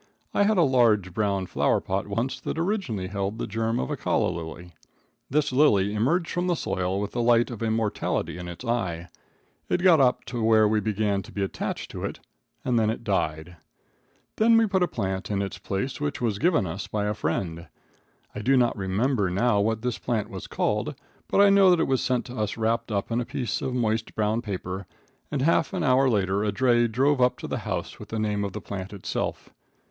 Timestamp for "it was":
21.73-22.01